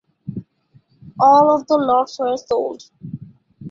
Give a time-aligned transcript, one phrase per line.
[1.19, 2.85] All of the lots were sold.